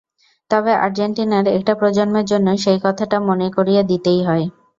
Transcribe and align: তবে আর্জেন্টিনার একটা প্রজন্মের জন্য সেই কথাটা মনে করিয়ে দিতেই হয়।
তবে 0.51 0.71
আর্জেন্টিনার 0.77 1.45
একটা 1.49 1.73
প্রজন্মের 1.79 2.25
জন্য 2.31 2.47
সেই 2.63 2.79
কথাটা 2.85 3.17
মনে 3.29 3.47
করিয়ে 3.55 3.81
দিতেই 3.89 4.21
হয়। 4.27 4.45